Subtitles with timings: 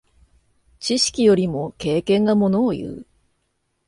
[0.79, 3.05] 知識よりも経験がものをいう。